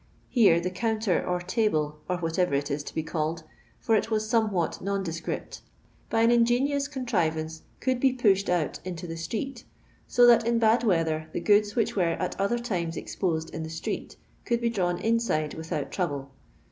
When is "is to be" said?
2.71-3.03